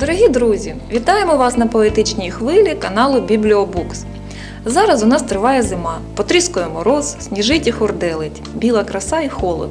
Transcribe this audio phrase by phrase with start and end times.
[0.00, 4.04] Дорогі друзі, вітаємо вас на поетичній хвилі каналу Бібліобукс.
[4.64, 9.70] Зараз у нас триває зима, потріскує мороз, сніжить і хурделить, біла краса і холод.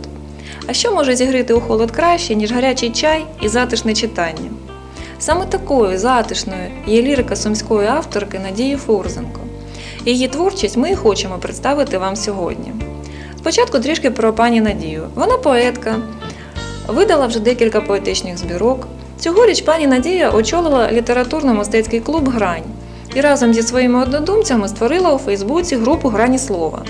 [0.67, 4.49] А що може зігріти у холод краще, ніж гарячий чай і затишне читання?
[5.19, 9.39] Саме такою затишною є лірика сумської авторки Надії Фурзенко.
[10.05, 12.73] Її творчість ми хочемо представити вам сьогодні.
[13.37, 15.07] Спочатку трішки про пані Надію.
[15.15, 15.95] Вона поетка,
[16.87, 18.87] видала вже декілька поетичних збірок.
[19.19, 22.63] Цьогоріч пані Надія очолила літературно-мистецький клуб Грань
[23.15, 26.83] і разом зі своїми однодумцями створила у Фейсбуці групу Грані слова.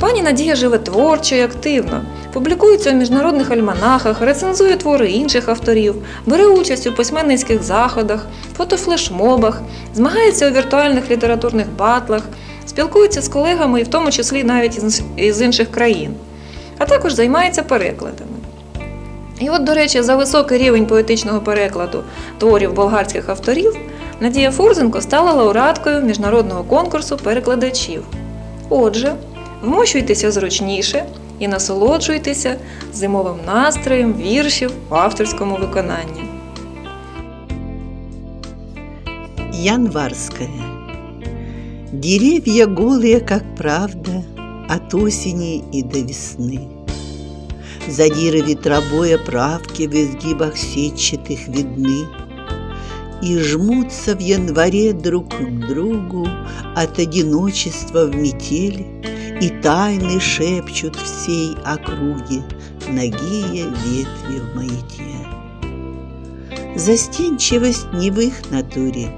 [0.00, 5.94] Пані Надія живе творчо і активно, публікується у міжнародних альманахах, рецензує твори інших авторів,
[6.26, 8.26] бере участь у письменницьких заходах,
[8.56, 9.60] фотофлешмобах,
[9.94, 12.22] змагається у віртуальних літературних батлах,
[12.66, 14.80] спілкується з колегами, і в тому числі навіть
[15.16, 16.14] із- інших країн,
[16.78, 18.30] а також займається перекладами.
[19.40, 22.04] І от, до речі, за високий рівень поетичного перекладу
[22.38, 23.76] творів болгарських авторів
[24.20, 28.02] Надія Фурзенко стала лауреаткою міжнародного конкурсу перекладачів.
[28.68, 29.14] Отже,
[29.62, 31.04] вмощуйтеся зручніше
[31.38, 32.56] і насолоджуйтеся
[32.92, 36.24] зимовим настроєм віршів в авторському виконанні.
[39.52, 40.48] Январская.
[41.92, 44.24] Деревья голые, как правда,
[44.68, 46.83] от осени и до весны.
[47.86, 52.06] Задиры ветробоя правки в изгибах сетчатых видны
[53.20, 56.26] И жмутся в январе друг к другу
[56.74, 58.86] от одиночества в метели
[59.38, 62.42] И тайны шепчут всей округе
[62.88, 65.04] ногие ветви в маяке.
[66.76, 69.12] Застенчивость не в их натуре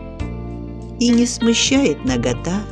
[0.98, 2.62] И не смущает нагота,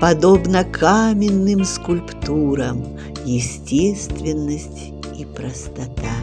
[0.00, 2.84] Подобно каменным скульптурам
[3.24, 6.14] Естественность и простота.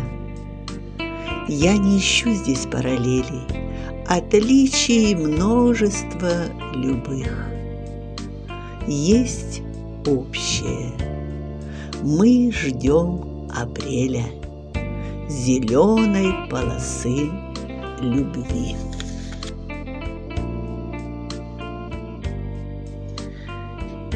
[1.48, 3.64] Я не ищу здесь параллелей,
[4.08, 6.46] Отличий множество
[6.76, 7.48] любых.
[8.86, 9.62] Есть
[10.06, 10.92] общее.
[12.04, 14.26] Мы ждем апреля,
[15.30, 17.30] Зеленой полосы
[18.02, 18.76] любви.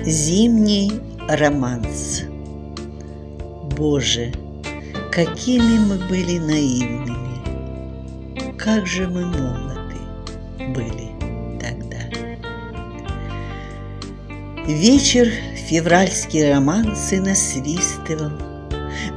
[0.06, 0.92] Зимний
[1.30, 2.24] романс.
[3.78, 4.34] Боже,
[5.18, 7.42] какими мы были наивными,
[8.56, 9.98] как же мы молоды
[10.60, 11.10] были
[11.60, 11.98] тогда.
[14.68, 15.28] Вечер
[15.68, 18.32] февральские романсы насвистывал,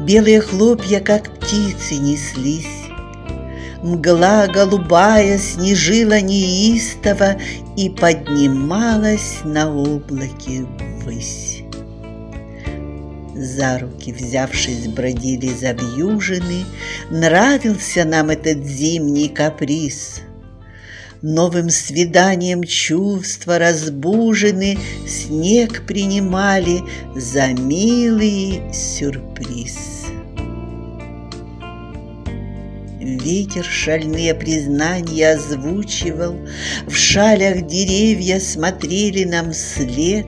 [0.00, 2.86] Белые хлопья, как птицы, неслись,
[3.82, 7.36] Мгла голубая снежила неистово
[7.76, 10.66] И поднималась на облаке
[11.02, 11.49] ввысь.
[13.40, 16.66] За руки взявшись бродили завьюжины,
[17.10, 20.20] Нравился нам этот зимний каприз.
[21.22, 26.82] Новым свиданием чувства разбужены Снег принимали
[27.16, 30.04] за милый сюрприз.
[33.00, 36.36] Ветер шальные признания озвучивал,
[36.86, 40.26] В шалях деревья смотрели нам след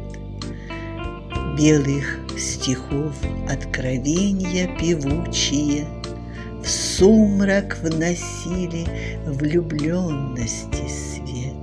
[1.58, 3.14] Белых стихов
[3.48, 5.86] откровения певучие
[6.62, 8.86] В сумрак вносили
[9.26, 11.54] влюбленности свет.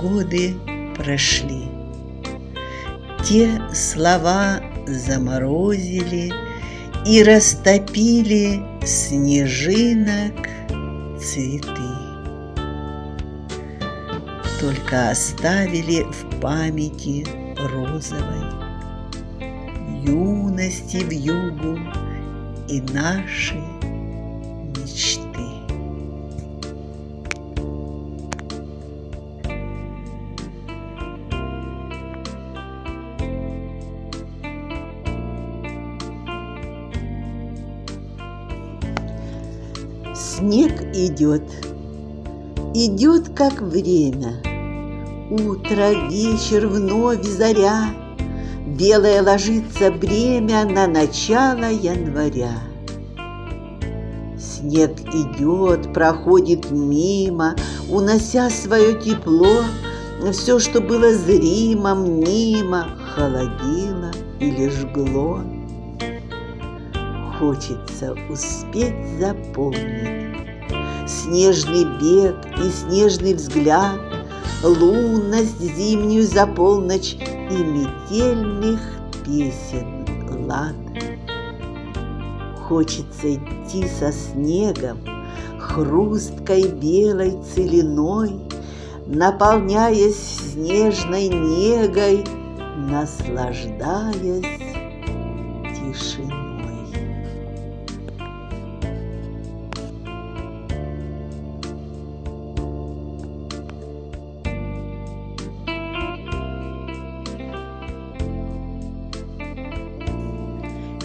[0.00, 0.54] Годы
[0.96, 1.64] прошли,
[3.24, 6.32] те слова заморозили
[7.04, 10.48] и растопили снежинок
[11.20, 11.77] цветы.
[14.60, 17.24] Только оставили в памяти
[17.56, 18.68] розовой
[20.04, 21.78] юности в югу
[22.68, 23.54] и наши
[24.74, 25.38] мечты.
[40.14, 41.42] Снег идет,
[42.74, 44.47] идет как время.
[45.30, 47.90] Утро, вечер, вновь заря.
[48.66, 52.62] Белое ложится бремя на начало января.
[54.38, 57.54] Снег идет, проходит мимо,
[57.90, 59.64] унося свое тепло.
[60.32, 64.10] Все, что было зримо, мнимо, холодило
[64.40, 65.42] или жгло.
[67.38, 70.28] Хочется успеть запомнить
[71.08, 73.98] Снежный бег и снежный взгляд,
[74.62, 78.80] Лунность зимнюю за полночь И метельных
[79.24, 80.04] песен
[80.48, 80.74] лад.
[82.68, 84.98] хочется идти со снегом,
[85.60, 88.40] Хрусткой белой целиной,
[89.06, 92.24] Наполняясь снежной негой,
[92.90, 94.42] Наслаждаясь
[95.76, 96.37] тишиной.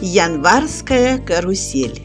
[0.05, 2.01] Январская карусель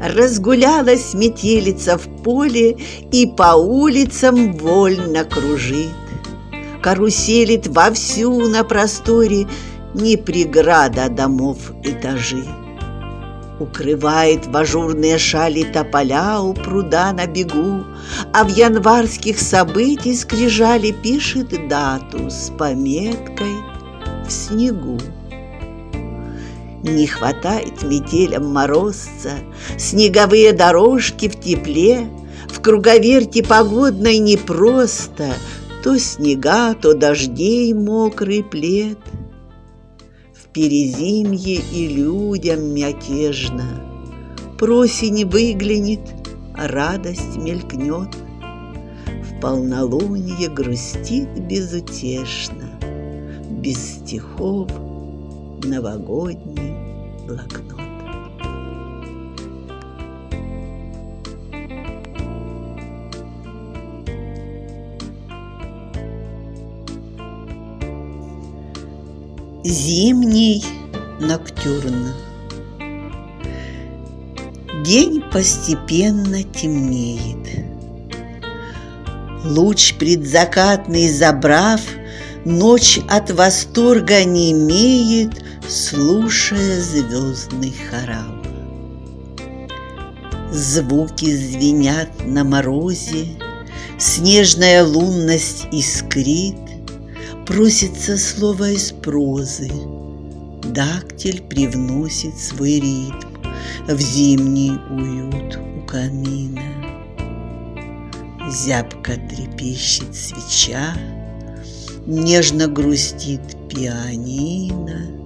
[0.00, 2.78] Разгулялась метелица в поле
[3.10, 5.90] И по улицам вольно кружит.
[6.80, 9.48] Каруселит вовсю на просторе
[9.94, 12.44] Не преграда домов этажи.
[13.58, 17.82] Укрывает в ажурные шали тополя у пруда на бегу,
[18.32, 23.56] А в январских событий скрижали пишет дату с пометкой
[24.24, 25.00] в снегу.
[26.84, 29.38] Не хватает метелям морозца,
[29.78, 32.10] Снеговые дорожки в тепле,
[32.46, 35.32] В круговерти погодной непросто,
[35.82, 38.98] То снега, то дождей мокрый плед.
[40.34, 43.64] В перезимье и людям мятежно
[44.58, 46.02] Просень выглянет,
[46.54, 48.14] радость мелькнет.
[49.22, 52.78] В полнолуние грустит безутешно,
[53.48, 54.68] Без стихов
[55.64, 56.74] новогодний
[57.26, 57.80] блокнот.
[69.64, 70.64] Зимний
[71.20, 72.12] ноктюрн
[74.84, 77.64] День постепенно темнеет.
[79.44, 81.80] Луч предзакатный забрав,
[82.44, 88.34] Ночь от восторга не имеет, Слушая звездный хорал.
[90.52, 93.28] Звуки звенят на морозе,
[93.98, 96.58] Снежная лунность искрит,
[97.46, 99.70] Просится слово из прозы,
[100.64, 103.28] Дактиль привносит свой ритм
[103.88, 106.60] В зимний уют у камина.
[108.50, 110.94] Зябко трепещет свеча,
[112.06, 113.40] Нежно грустит
[113.70, 115.23] пианино,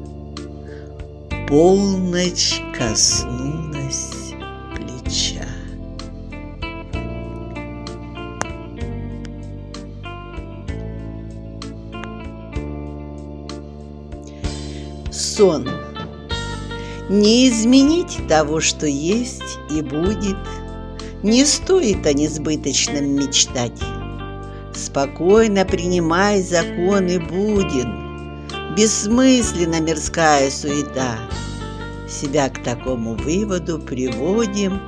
[1.49, 4.35] Полночь коснулась
[4.77, 5.47] плеча.
[15.11, 15.67] Сон.
[17.09, 19.41] Не изменить того, что есть
[19.71, 20.37] и будет.
[21.23, 23.81] Не стоит о несбыточном мечтать.
[24.75, 27.98] Спокойно принимай законы будет.
[28.77, 31.19] Бессмысленна мирская суета.
[32.09, 34.81] Себя к такому выводу приводим.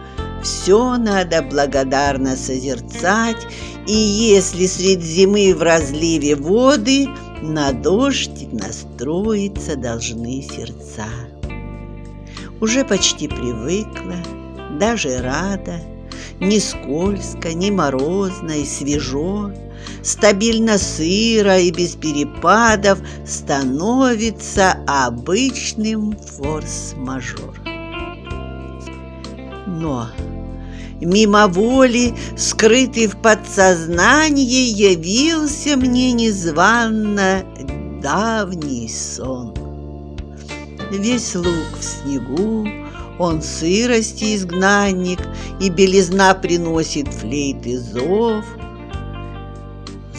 [0.43, 3.47] Все надо благодарно созерцать,
[3.87, 7.09] И если средь зимы в разливе воды
[7.43, 11.07] На дождь настроиться должны сердца.
[12.61, 14.17] Уже почти привыкла,
[14.79, 15.81] даже рада,
[16.41, 19.53] Ни скользко, ни морозно и свежо,
[20.03, 27.55] Стабильно сыро и без перепадов Становится обычным форс-мажор.
[29.67, 30.09] Но
[31.01, 37.45] мимо воли, скрытый в подсознании, Явился мне незванно
[38.03, 39.55] давний сон.
[40.91, 42.67] Весь луг в снегу,
[43.21, 45.21] он сырости изгнанник,
[45.61, 48.47] И белизна приносит флейты зов.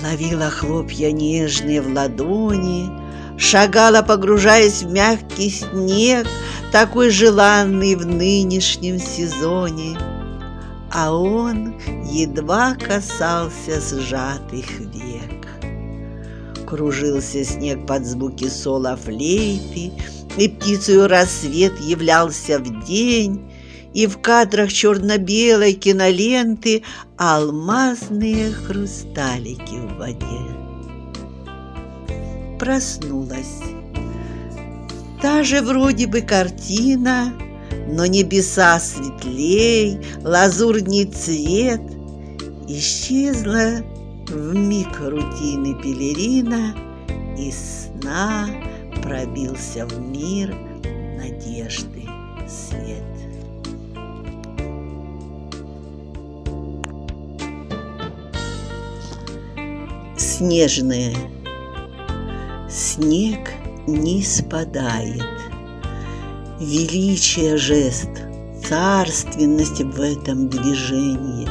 [0.04, 2.90] Ловила хлопья нежные в ладони,
[3.40, 6.28] Шагала, погружаясь в мягкий снег,
[6.72, 9.98] Такой желанный в нынешнем сезоне.
[10.94, 11.74] А он
[12.06, 15.48] едва касался сжатых век.
[16.68, 19.92] Кружился снег под звуки сола флейты,
[20.38, 23.52] И птицею рассвет являлся в день,
[23.94, 26.84] И в кадрах черно-белой киноленты
[27.18, 30.62] Алмазные хрусталики в воде.
[32.58, 33.62] Проснулась.
[35.22, 37.34] Та же вроде бы картина,
[37.90, 41.82] Но небеса светлей, лазурний цвет.
[42.70, 43.84] Исчезла
[44.30, 46.74] в миг рутины пелерина,
[47.38, 48.48] Из сна
[49.02, 50.56] пробился в мир
[51.18, 52.04] надежды
[52.48, 53.04] свет.
[60.18, 61.16] Снежное.
[62.70, 63.50] Снег
[63.88, 65.24] не спадает.
[66.60, 68.10] Величие жест,
[68.68, 71.48] царственность в этом движении.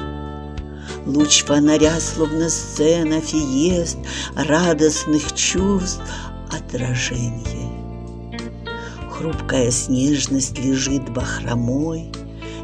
[1.06, 3.98] Луч фонаря, словно сцена фиест,
[4.36, 6.02] радостных чувств
[6.52, 7.70] отражение.
[9.10, 12.10] Хрупкая снежность лежит бахромой,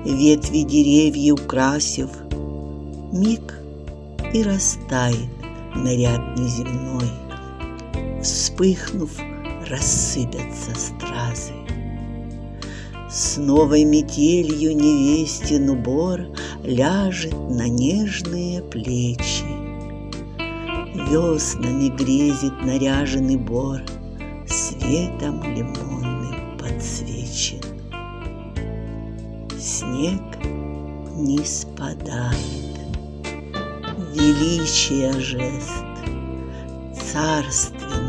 [0.05, 2.11] ветви деревьев украсив,
[3.13, 3.61] миг
[4.33, 5.29] и растает
[5.75, 7.11] наряд неземной.
[8.23, 9.11] Вспыхнув,
[9.69, 11.53] рассыпятся стразы.
[13.11, 16.27] С новой метелью невестин убор
[16.65, 19.66] Ляжет на нежные плечи.
[20.97, 23.83] Веснами грезит наряженный бор,
[24.47, 27.61] Светом лимонным подсвечен.
[29.59, 30.23] Снег
[31.15, 32.81] не спадает,
[34.15, 35.85] Величие жест,
[37.13, 38.06] Царственность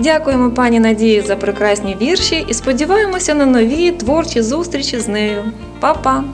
[0.00, 5.44] Дякуємо пані Надії за прекрасні вірші і сподіваємося на нові творчі зустрічі з нею.
[5.80, 6.24] Па-па!